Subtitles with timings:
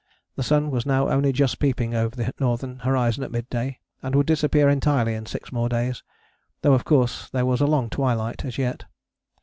[0.35, 4.15] The sun was now only just peeping over the northern horizon at mid day, and
[4.15, 6.01] would disappear entirely in six more days,
[6.63, 8.85] though of course there was a long twilight as yet.